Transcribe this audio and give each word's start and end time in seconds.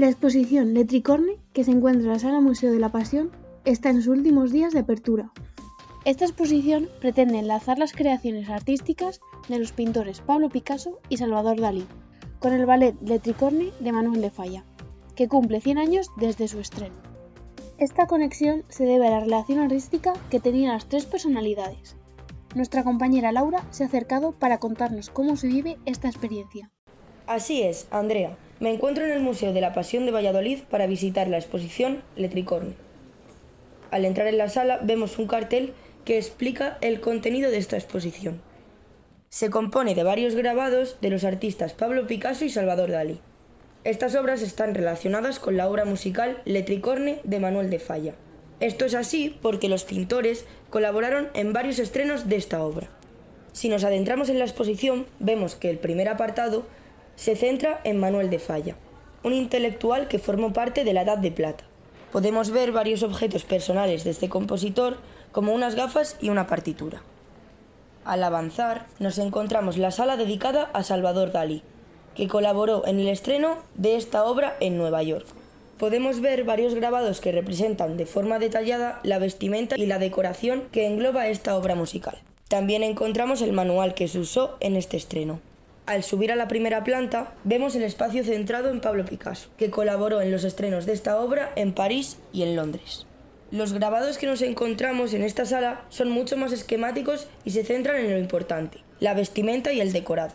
La 0.00 0.08
exposición 0.08 0.72
Letricorne, 0.72 1.36
que 1.52 1.62
se 1.62 1.72
encuentra 1.72 2.04
en 2.04 2.12
la 2.14 2.18
Sala 2.18 2.40
Museo 2.40 2.72
de 2.72 2.78
la 2.78 2.88
Pasión, 2.88 3.30
está 3.66 3.90
en 3.90 3.96
sus 3.96 4.06
últimos 4.06 4.50
días 4.50 4.72
de 4.72 4.78
apertura. 4.78 5.30
Esta 6.06 6.24
exposición 6.24 6.88
pretende 7.00 7.38
enlazar 7.38 7.78
las 7.78 7.92
creaciones 7.92 8.48
artísticas 8.48 9.20
de 9.50 9.58
los 9.58 9.72
pintores 9.72 10.22
Pablo 10.22 10.48
Picasso 10.48 11.00
y 11.10 11.18
Salvador 11.18 11.60
Dalí, 11.60 11.84
con 12.38 12.54
el 12.54 12.64
ballet 12.64 12.96
Letricorne 13.02 13.72
de 13.78 13.92
Manuel 13.92 14.22
de 14.22 14.30
Falla, 14.30 14.64
que 15.16 15.28
cumple 15.28 15.60
100 15.60 15.76
años 15.76 16.10
desde 16.16 16.48
su 16.48 16.60
estreno. 16.60 16.96
Esta 17.76 18.06
conexión 18.06 18.64
se 18.70 18.84
debe 18.84 19.06
a 19.06 19.10
la 19.10 19.20
relación 19.20 19.58
artística 19.58 20.14
que 20.30 20.40
tenían 20.40 20.72
las 20.72 20.88
tres 20.88 21.04
personalidades. 21.04 21.94
Nuestra 22.54 22.84
compañera 22.84 23.32
Laura 23.32 23.66
se 23.70 23.82
ha 23.82 23.88
acercado 23.88 24.32
para 24.32 24.60
contarnos 24.60 25.10
cómo 25.10 25.36
se 25.36 25.48
vive 25.48 25.76
esta 25.84 26.08
experiencia. 26.08 26.70
Así 27.26 27.60
es, 27.60 27.86
Andrea. 27.90 28.38
Me 28.60 28.70
encuentro 28.70 29.06
en 29.06 29.12
el 29.12 29.20
Museo 29.20 29.54
de 29.54 29.62
la 29.62 29.72
Pasión 29.72 30.04
de 30.04 30.12
Valladolid 30.12 30.58
para 30.70 30.86
visitar 30.86 31.28
la 31.28 31.38
exposición 31.38 32.02
Letricorne. 32.14 32.74
Al 33.90 34.04
entrar 34.04 34.26
en 34.26 34.36
la 34.36 34.50
sala 34.50 34.78
vemos 34.82 35.18
un 35.18 35.26
cartel 35.26 35.72
que 36.04 36.18
explica 36.18 36.76
el 36.82 37.00
contenido 37.00 37.50
de 37.50 37.56
esta 37.56 37.78
exposición. 37.78 38.42
Se 39.30 39.48
compone 39.48 39.94
de 39.94 40.02
varios 40.02 40.34
grabados 40.34 40.98
de 41.00 41.08
los 41.08 41.24
artistas 41.24 41.72
Pablo 41.72 42.06
Picasso 42.06 42.44
y 42.44 42.50
Salvador 42.50 42.90
Dalí. 42.90 43.18
Estas 43.84 44.14
obras 44.14 44.42
están 44.42 44.74
relacionadas 44.74 45.38
con 45.38 45.56
la 45.56 45.66
obra 45.66 45.86
musical 45.86 46.42
Letricorne 46.44 47.20
de 47.24 47.40
Manuel 47.40 47.70
de 47.70 47.78
Falla. 47.78 48.12
Esto 48.60 48.84
es 48.84 48.94
así 48.94 49.38
porque 49.40 49.70
los 49.70 49.84
pintores 49.84 50.44
colaboraron 50.68 51.28
en 51.32 51.54
varios 51.54 51.78
estrenos 51.78 52.28
de 52.28 52.36
esta 52.36 52.62
obra. 52.62 52.90
Si 53.52 53.70
nos 53.70 53.84
adentramos 53.84 54.28
en 54.28 54.38
la 54.38 54.44
exposición, 54.44 55.06
vemos 55.18 55.54
que 55.54 55.70
el 55.70 55.78
primer 55.78 56.10
apartado 56.10 56.66
se 57.20 57.36
centra 57.36 57.82
en 57.84 58.00
Manuel 58.00 58.30
de 58.30 58.38
Falla, 58.38 58.76
un 59.22 59.34
intelectual 59.34 60.08
que 60.08 60.18
formó 60.18 60.54
parte 60.54 60.84
de 60.84 60.94
la 60.94 61.02
Edad 61.02 61.18
de 61.18 61.30
Plata. 61.30 61.64
Podemos 62.12 62.48
ver 62.48 62.72
varios 62.72 63.02
objetos 63.02 63.44
personales 63.44 64.04
de 64.04 64.10
este 64.10 64.30
compositor, 64.30 64.96
como 65.30 65.52
unas 65.52 65.74
gafas 65.74 66.16
y 66.22 66.30
una 66.30 66.46
partitura. 66.46 67.02
Al 68.06 68.24
avanzar, 68.24 68.86
nos 69.00 69.18
encontramos 69.18 69.76
la 69.76 69.90
sala 69.90 70.16
dedicada 70.16 70.70
a 70.72 70.82
Salvador 70.82 71.30
Dalí, 71.30 71.62
que 72.14 72.26
colaboró 72.26 72.86
en 72.86 72.98
el 72.98 73.08
estreno 73.08 73.58
de 73.74 73.96
esta 73.96 74.24
obra 74.24 74.56
en 74.60 74.78
Nueva 74.78 75.02
York. 75.02 75.26
Podemos 75.76 76.22
ver 76.22 76.44
varios 76.44 76.74
grabados 76.74 77.20
que 77.20 77.32
representan 77.32 77.98
de 77.98 78.06
forma 78.06 78.38
detallada 78.38 78.98
la 79.02 79.18
vestimenta 79.18 79.76
y 79.76 79.84
la 79.84 79.98
decoración 79.98 80.62
que 80.72 80.86
engloba 80.86 81.28
esta 81.28 81.54
obra 81.54 81.74
musical. 81.74 82.16
También 82.48 82.82
encontramos 82.82 83.42
el 83.42 83.52
manual 83.52 83.92
que 83.92 84.08
se 84.08 84.20
usó 84.20 84.56
en 84.60 84.74
este 84.74 84.96
estreno. 84.96 85.40
Al 85.90 86.04
subir 86.04 86.30
a 86.30 86.36
la 86.36 86.46
primera 86.46 86.84
planta, 86.84 87.34
vemos 87.42 87.74
el 87.74 87.82
espacio 87.82 88.22
centrado 88.22 88.70
en 88.70 88.80
Pablo 88.80 89.04
Picasso, 89.04 89.48
que 89.56 89.70
colaboró 89.70 90.20
en 90.20 90.30
los 90.30 90.44
estrenos 90.44 90.86
de 90.86 90.92
esta 90.92 91.20
obra 91.20 91.50
en 91.56 91.72
París 91.72 92.16
y 92.32 92.44
en 92.44 92.54
Londres. 92.54 93.06
Los 93.50 93.72
grabados 93.72 94.16
que 94.16 94.28
nos 94.28 94.40
encontramos 94.40 95.14
en 95.14 95.24
esta 95.24 95.46
sala 95.46 95.84
son 95.88 96.08
mucho 96.08 96.36
más 96.36 96.52
esquemáticos 96.52 97.26
y 97.44 97.50
se 97.50 97.64
centran 97.64 97.96
en 97.96 98.12
lo 98.12 98.18
importante, 98.20 98.84
la 99.00 99.14
vestimenta 99.14 99.72
y 99.72 99.80
el 99.80 99.92
decorado. 99.92 100.32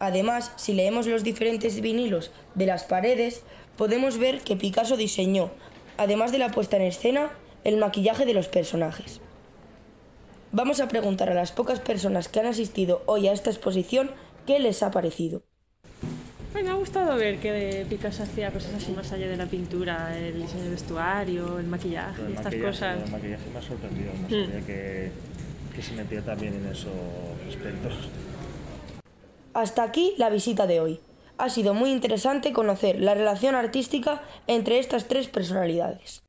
Además, 0.00 0.50
si 0.56 0.72
leemos 0.72 1.06
los 1.06 1.22
diferentes 1.22 1.80
vinilos 1.80 2.32
de 2.56 2.66
las 2.66 2.82
paredes, 2.82 3.44
podemos 3.76 4.18
ver 4.18 4.40
que 4.40 4.56
Picasso 4.56 4.96
diseñó, 4.96 5.52
además 5.98 6.32
de 6.32 6.38
la 6.38 6.50
puesta 6.50 6.78
en 6.78 6.82
escena, 6.82 7.30
el 7.62 7.76
maquillaje 7.76 8.26
de 8.26 8.34
los 8.34 8.48
personajes. 8.48 9.20
Vamos 10.50 10.80
a 10.80 10.88
preguntar 10.88 11.30
a 11.30 11.34
las 11.34 11.52
pocas 11.52 11.78
personas 11.78 12.26
que 12.26 12.40
han 12.40 12.46
asistido 12.46 13.04
hoy 13.06 13.28
a 13.28 13.32
esta 13.32 13.50
exposición 13.50 14.10
¿Qué 14.46 14.60
les 14.60 14.82
ha 14.82 14.90
parecido? 14.90 15.42
me 16.62 16.70
ha 16.70 16.74
gustado 16.74 17.16
ver 17.16 17.38
que 17.38 17.86
Picasso 17.88 18.22
hacía 18.22 18.50
cosas 18.50 18.74
así 18.74 18.90
más 18.92 19.12
allá 19.12 19.28
de 19.28 19.36
la 19.36 19.46
pintura, 19.46 20.16
el 20.18 20.40
diseño 20.42 20.64
de 20.64 20.70
vestuario, 20.70 21.58
el 21.58 21.66
maquillaje, 21.66 22.22
estas 22.34 22.54
cosas. 22.54 23.04
El 23.04 23.10
maquillaje 23.12 23.50
me 23.52 23.58
ha 23.58 23.62
sorprendido, 23.62 24.12
no 24.14 24.26
mm. 24.26 24.46
sabía 24.46 24.66
que, 24.66 25.10
que 25.74 25.82
se 25.82 25.94
metía 25.94 26.22
también 26.22 26.54
en 26.54 26.66
esos 26.66 26.92
aspectos. 27.48 28.08
Hasta 29.54 29.82
aquí 29.82 30.14
la 30.18 30.30
visita 30.30 30.66
de 30.66 30.80
hoy. 30.80 31.00
Ha 31.38 31.50
sido 31.50 31.74
muy 31.74 31.92
interesante 31.92 32.52
conocer 32.52 33.00
la 33.00 33.14
relación 33.14 33.54
artística 33.54 34.22
entre 34.46 34.78
estas 34.78 35.06
tres 35.06 35.28
personalidades. 35.28 36.25